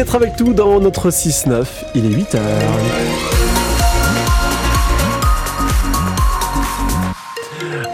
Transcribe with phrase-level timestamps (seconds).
[0.00, 1.66] d'être avec nous dans notre 6-9.
[1.94, 3.29] Il est 8h.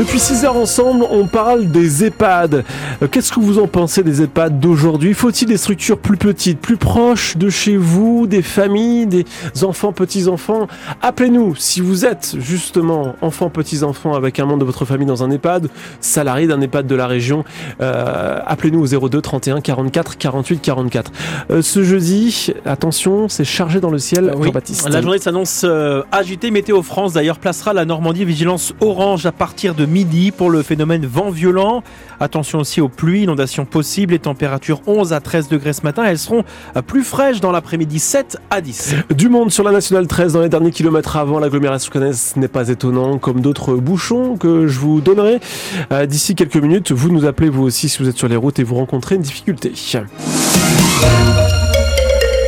[0.00, 2.64] Depuis 6 heures ensemble, on parle des EHPAD.
[3.02, 5.12] Euh, qu'est-ce que vous en pensez des EHPAD d'aujourd'hui?
[5.12, 9.26] Faut-il des structures plus petites, plus proches de chez vous, des familles, des
[9.62, 10.68] enfants, petits-enfants?
[11.02, 15.30] Appelez-nous si vous êtes justement enfant, petits-enfants avec un membre de votre famille dans un
[15.30, 15.68] EHPAD,
[16.00, 17.44] salarié d'un EHPAD de la région.
[17.82, 21.12] Euh, Appelez-nous au 02 31 44 48 44.
[21.50, 24.46] Euh, ce jeudi, attention, c'est chargé dans le ciel, oui.
[24.46, 24.88] Jean-Baptiste.
[24.88, 26.50] La journée s'annonce euh, agitée.
[26.50, 31.04] Météo France d'ailleurs placera la Normandie vigilance orange à partir de midi pour le phénomène
[31.06, 31.82] vent violent.
[32.20, 34.12] Attention aussi aux pluies, inondations possibles.
[34.12, 36.04] Les températures 11 à 13 degrés ce matin.
[36.04, 36.44] Elles seront
[36.86, 38.94] plus fraîches dans l'après-midi 7 à 10.
[39.14, 42.68] Du monde sur la nationale 13 dans les derniers kilomètres avant l'agglomération cannaise n'est pas
[42.68, 45.40] étonnant, comme d'autres bouchons que je vous donnerai
[45.92, 46.92] euh, d'ici quelques minutes.
[46.92, 49.22] Vous nous appelez vous aussi si vous êtes sur les routes et vous rencontrez une
[49.22, 49.72] difficulté.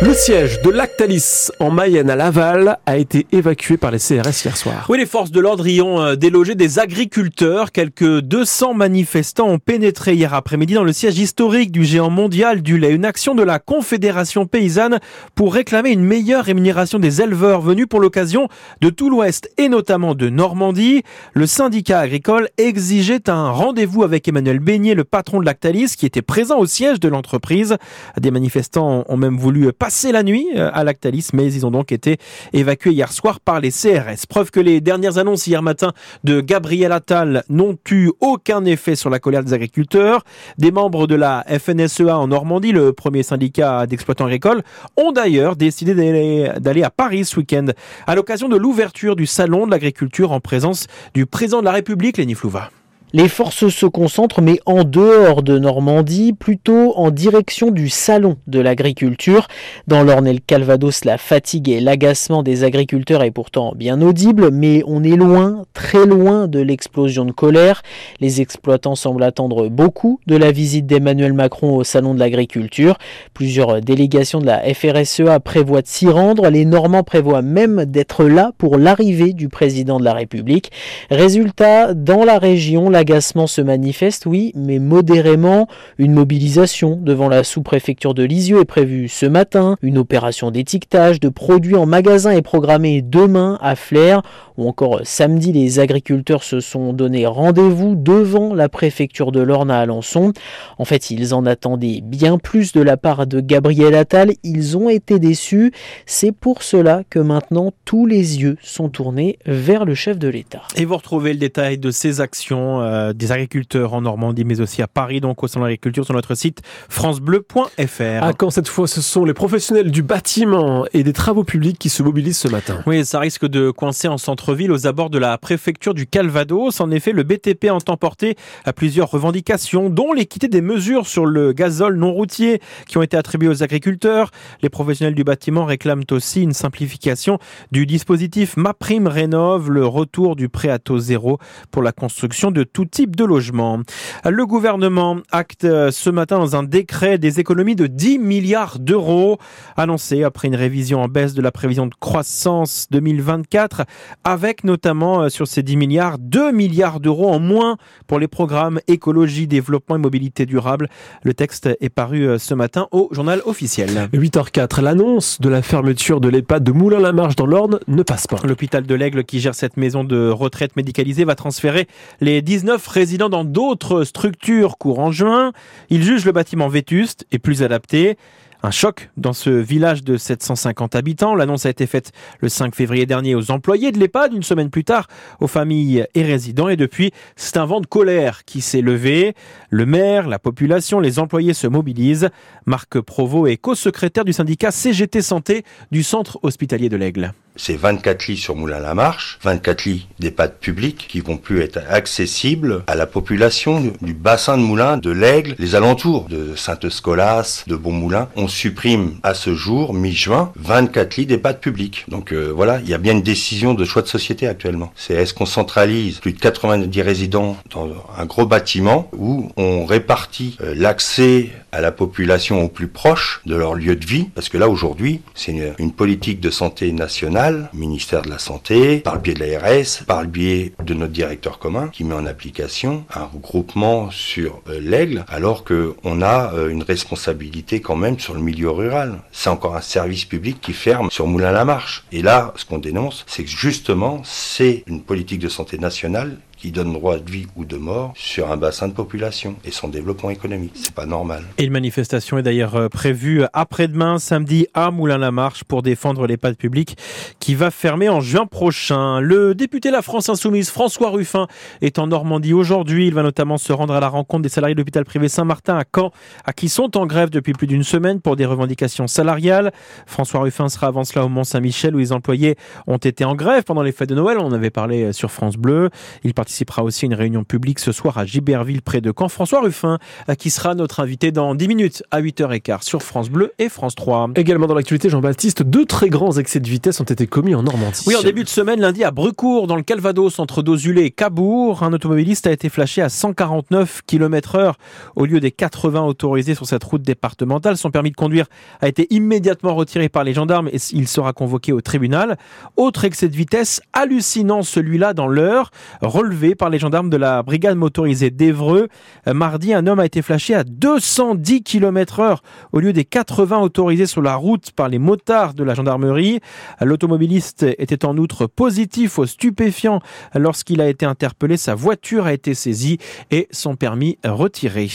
[0.00, 4.56] Le siège de Lactalis en Mayenne à Laval a été évacué par les CRS hier
[4.56, 4.86] soir.
[4.88, 7.72] Oui, les forces de l'ordre y ont euh, délogé des agriculteurs.
[7.72, 12.78] Quelques 200 manifestants ont pénétré hier après-midi dans le siège historique du géant mondial du
[12.78, 12.92] lait.
[12.92, 15.00] Une action de la Confédération paysanne
[15.34, 18.46] pour réclamer une meilleure rémunération des éleveurs venus pour l'occasion
[18.80, 21.02] de tout l'Ouest et notamment de Normandie.
[21.34, 26.22] Le syndicat agricole exigeait un rendez-vous avec Emmanuel Beignet, le patron de Lactalis, qui était
[26.22, 27.76] présent au siège de l'entreprise.
[28.16, 31.70] Des manifestants ont même voulu passer passé la nuit euh, à Lactalis, mais ils ont
[31.70, 32.18] donc été
[32.52, 34.26] évacués hier soir par les CRS.
[34.28, 35.94] Preuve que les dernières annonces hier matin
[36.24, 40.24] de Gabriel Attal n'ont eu aucun effet sur la colère des agriculteurs.
[40.58, 44.62] Des membres de la FNSEA en Normandie, le premier syndicat d'exploitants agricoles,
[44.98, 47.68] ont d'ailleurs décidé d'aller à Paris ce week-end
[48.06, 52.18] à l'occasion de l'ouverture du salon de l'agriculture en présence du président de la République,
[52.18, 52.68] Léni Flouva.
[53.14, 58.60] Les forces se concentrent, mais en dehors de Normandie, plutôt en direction du salon de
[58.60, 59.48] l'agriculture.
[59.86, 64.50] Dans l'Orne et le Calvados, la fatigue et l'agacement des agriculteurs est pourtant bien audible,
[64.50, 67.80] mais on est loin, très loin de l'explosion de colère.
[68.20, 72.98] Les exploitants semblent attendre beaucoup de la visite d'Emmanuel Macron au salon de l'agriculture.
[73.32, 76.50] Plusieurs délégations de la FRSEA prévoient de s'y rendre.
[76.50, 80.70] Les Normands prévoient même d'être là pour l'arrivée du président de la République.
[81.10, 85.68] Résultat, dans la région, l'agacement se manifeste, oui, mais modérément.
[85.98, 89.76] Une mobilisation devant la sous-préfecture de Lisieux est prévue ce matin.
[89.82, 94.22] Une opération d'étiquetage de produits en magasin est programmée demain à Flers.
[94.56, 99.78] Ou encore samedi, les agriculteurs se sont donné rendez-vous devant la préfecture de l'Orne à
[99.78, 100.32] Alençon.
[100.78, 104.32] En fait, ils en attendaient bien plus de la part de Gabriel Attal.
[104.42, 105.70] Ils ont été déçus.
[106.04, 110.62] C'est pour cela que maintenant tous les yeux sont tournés vers le chef de l'État.
[110.74, 114.82] Et vous retrouvez le détail de ces actions euh, des agriculteurs en Normandie, mais aussi
[114.82, 118.22] à Paris, donc au sein de l'agriculture, sur notre site francebleu.fr.
[118.22, 121.88] À quand cette fois, ce sont les professionnels du bâtiment et des travaux publics qui
[121.88, 122.82] se mobilisent ce matin.
[122.86, 126.80] Oui, ça risque de coincer en centre-ville aux abords de la préfecture du Calvados.
[126.80, 131.52] En effet, le BTP entend porter à plusieurs revendications, dont l'équité des mesures sur le
[131.52, 134.30] gazole non routier qui ont été attribuées aux agriculteurs.
[134.62, 137.38] Les professionnels du bâtiment réclament aussi une simplification
[137.72, 141.38] du dispositif MaPrime Rénove, le retour du prêt à taux zéro
[141.70, 143.80] pour la construction de tout type de logement.
[144.24, 149.38] Le gouvernement acte ce matin dans un décret des économies de 10 milliards d'euros
[149.76, 153.84] annoncées après une révision en baisse de la prévision de croissance 2024
[154.24, 158.80] avec notamment euh, sur ces 10 milliards 2 milliards d'euros en moins pour les programmes
[158.86, 160.88] écologie, développement et mobilité durable.
[161.22, 164.08] Le texte est paru euh, ce matin au journal officiel.
[164.12, 168.38] 8h04, l'annonce de la fermeture de l'EHPAD de Moulin-la-Marche dans l'Orne ne passe pas.
[168.44, 171.86] L'hôpital de l'Aigle qui gère cette maison de retraite médicalisée va transférer
[172.20, 175.52] les 19 résidents dans d'autres structures courant juin.
[175.90, 178.16] Il juge le bâtiment vétuste et plus adapté.
[178.64, 181.36] Un choc dans ce village de 750 habitants.
[181.36, 184.82] L'annonce a été faite le 5 février dernier aux employés de l'EHPAD, une semaine plus
[184.82, 185.06] tard
[185.38, 186.68] aux familles et résidents.
[186.68, 189.34] Et depuis, c'est un vent de colère qui s'est levé.
[189.70, 192.30] Le maire, la population, les employés se mobilisent.
[192.66, 198.28] Marc Provost est co-secrétaire du syndicat CGT Santé du centre hospitalier de l'Aigle c'est 24
[198.28, 203.92] lits sur Moulin-la-Marche, 24 lits d'EHPAD publics qui vont plus être accessibles à la population
[204.00, 208.28] du bassin de Moulin, de l'Aigle, les alentours de Sainte-Scolas, de Beaumoulin.
[208.36, 212.04] On supprime à ce jour, mi-juin, 24 lits d'EHPAD publics.
[212.08, 214.92] Donc euh, voilà, il y a bien une décision de choix de société actuellement.
[214.96, 220.56] C'est est-ce qu'on centralise plus de 90 résidents dans un gros bâtiment où on répartit
[220.60, 224.56] euh, l'accès à la population au plus proche de leur lieu de vie, parce que
[224.56, 229.34] là aujourd'hui, c'est une politique de santé nationale ministère de la Santé, par le biais
[229.34, 234.10] de l'ARS, par le biais de notre directeur commun qui met en application un regroupement
[234.10, 239.20] sur euh, l'aigle alors qu'on a euh, une responsabilité quand même sur le milieu rural.
[239.32, 242.04] C'est encore un service public qui ferme sur Moulin-la-Marche.
[242.12, 246.72] Et là, ce qu'on dénonce, c'est que justement, c'est une politique de santé nationale qui
[246.72, 250.30] donne droit de vie ou de mort sur un bassin de population et son développement
[250.30, 250.72] économique.
[250.74, 251.44] C'est pas normal.
[251.56, 256.96] Et une manifestation est d'ailleurs euh, prévue après-demain, samedi, à Moulin-la-Marche pour défendre l'EHPAD public
[257.38, 259.20] qui va fermer en juin prochain.
[259.20, 261.46] Le député La France Insoumise, François Ruffin,
[261.80, 263.06] est en Normandie aujourd'hui.
[263.06, 265.84] Il va notamment se rendre à la rencontre des salariés de l'hôpital privé Saint-Martin à
[265.94, 266.10] Caen,
[266.44, 269.72] à qui sont en grève depuis plus d'une semaine pour des revendications salariales.
[270.06, 272.56] François Ruffin sera avant cela au Mont-Saint-Michel où les employés
[272.86, 274.38] ont été en grève pendant les fêtes de Noël.
[274.38, 275.90] On avait parlé sur France Bleu.
[276.24, 279.28] Il participera aussi à une réunion publique ce soir à Giberville près de Caen.
[279.28, 279.98] François Ruffin,
[280.30, 283.94] euh, qui sera notre invité dans 10 minutes à 8h15 sur France Bleu et France
[283.94, 284.30] 3.
[284.34, 288.02] Également dans l'actualité, Jean-Baptiste, deux très grands excès de vitesse ont été commis en Normandie.
[288.06, 291.82] Oui, en début de semaine, lundi à Brucourt, dans le Calvados, entre Dozulé et Cabourg,
[291.82, 294.78] un automobiliste a été flashé à 149 km heure
[295.16, 297.76] au lieu des 80 autorisés sur cette route départementale.
[297.76, 298.46] Son permis de conduire
[298.80, 302.38] a été immédiatement retiré par les gendarmes et il sera convoqué au tribunal.
[302.78, 307.76] Autre excès de vitesse hallucinant, celui-là dans l'heure, relevé par les gendarmes de la brigade
[307.76, 308.88] motorisée d'Evreux.
[309.26, 312.42] Euh, mardi, un homme a été flashé à 210 km heure
[312.72, 316.40] au lieu des 80 autorisés sur la route par les motards de la gendarmerie.
[316.80, 320.00] L'automobiliste était en outre positif aux stupéfiants
[320.34, 321.56] lorsqu'il a été interpellé.
[321.56, 322.98] Sa voiture a été saisie
[323.30, 324.88] et son permis retiré.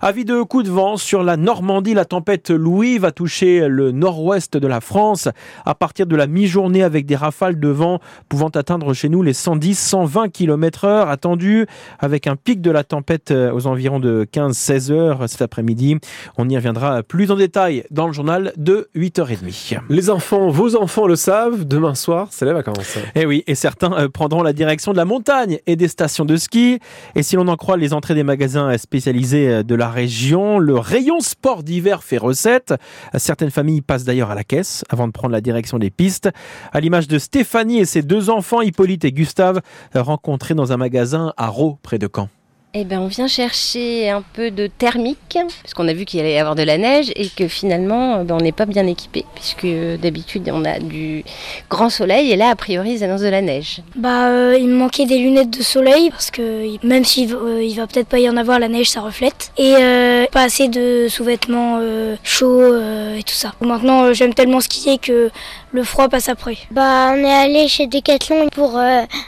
[0.00, 1.94] Avis de coup de vent sur la Normandie.
[1.94, 5.28] La tempête Louis va toucher le nord-ouest de la France
[5.64, 9.32] à partir de la mi-journée avec des rafales de vent pouvant atteindre chez nous les
[9.32, 11.66] 110-120 km heure attendu
[11.98, 15.96] avec un pic de la tempête euh, aux environs de 15-16 heures cet après-midi.
[16.36, 19.80] On y reviendra plus en détail dans le journal de 8h30.
[19.88, 22.96] Les enfants, vos enfants le savent, demain soir, c'est les vacances.
[23.14, 26.24] Et eh oui, et certains euh, prendront la direction de la montagne et des stations
[26.24, 26.78] de ski.
[27.14, 30.78] Et si l'on en croit les entrées des magasins spécialisés euh, de la région, le
[30.78, 32.74] rayon sport d'hiver fait recette.
[33.14, 36.30] Certaines familles passent d'ailleurs à la caisse avant de prendre la direction des pistes.
[36.72, 39.60] À l'image de Stéphanie et ses deux enfants, Hippolyte et Gustave,
[39.94, 42.28] rencontrés dans un magasin à Raux, près de Caen.
[42.78, 46.34] Eh ben, on vient chercher un peu de thermique, parce qu'on a vu qu'il allait
[46.34, 49.66] y avoir de la neige et que finalement, ben, on n'est pas bien équipé, puisque
[49.98, 51.24] d'habitude, on a du
[51.70, 53.80] grand soleil et là, a priori, ils annoncent de la neige.
[53.94, 57.74] Bah, euh, il me manquait des lunettes de soleil, parce que même s'il euh, il
[57.76, 59.52] va peut-être pas y en avoir, la neige, ça reflète.
[59.56, 61.80] Et euh, pas assez de sous-vêtements
[62.24, 62.76] chauds
[63.16, 63.54] et tout ça.
[63.62, 65.30] Maintenant, j'aime tellement skier que
[65.72, 66.58] le froid passe après.
[66.72, 68.78] Bah, on est allé chez Decathlon pour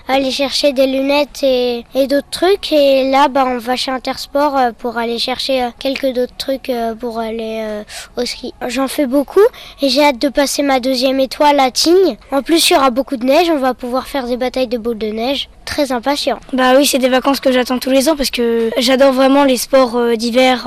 [0.06, 3.92] aller chercher des lunettes et, et d'autres trucs, et là, bah, bah, on va chez
[3.92, 7.84] Intersport euh, pour aller chercher euh, quelques d'autres trucs euh, pour aller
[8.16, 8.52] au ski.
[8.66, 9.46] J'en fais beaucoup
[9.80, 12.16] et j'ai hâte de passer ma deuxième étoile à Tignes.
[12.32, 14.76] En plus, il y aura beaucoup de neige, on va pouvoir faire des batailles de
[14.76, 15.48] boules de neige.
[15.64, 16.40] Très impatient.
[16.52, 19.58] Bah oui, c'est des vacances que j'attends tous les ans parce que j'adore vraiment les
[19.58, 20.66] sports d'hiver.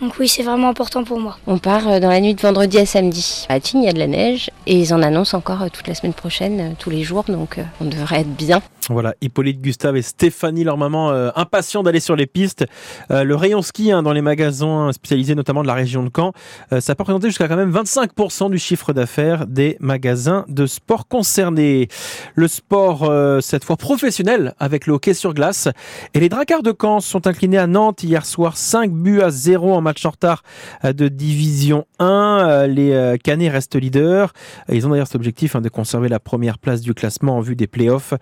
[0.00, 1.36] donc oui, c'est vraiment important pour moi.
[1.48, 3.44] On part dans la nuit de vendredi à samedi.
[3.48, 5.94] À Tignes, il y a de la neige et ils en annoncent encore toute la
[5.94, 8.62] semaine prochaine, tous les jours, donc on devrait être bien.
[8.88, 12.64] Voilà, Hippolyte, Gustave et Stéphanie, leur maman, impatients d'aller sur les pistes.
[13.10, 16.32] Euh, le rayon ski hein, dans les magasins spécialisés notamment de la région de Caen,
[16.72, 21.08] euh, ça peut représenter jusqu'à quand même 25% du chiffre d'affaires des magasins de sport
[21.08, 21.88] concernés.
[22.34, 25.68] Le sport, euh, cette fois professionnel, avec le hockey sur glace.
[26.14, 29.74] Et les Dracards de Caen sont inclinés à Nantes hier soir 5 buts à 0
[29.74, 30.42] en match en retard
[30.84, 32.66] de Division 1.
[32.68, 34.32] Les Canets restent leaders.
[34.68, 37.56] Ils ont d'ailleurs cet objectif hein, de conserver la première place du classement en vue
[37.56, 38.14] des playoffs.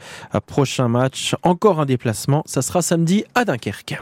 [0.46, 3.92] Prochain match, encore un déplacement, ça sera samedi à Dunkerque.